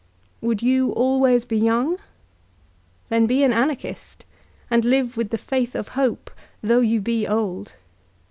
[0.41, 1.99] Would you be always young?
[3.09, 4.25] Then be an Anarchist,
[4.67, 6.31] and live with the faith of hope,
[6.63, 7.75] though you be old.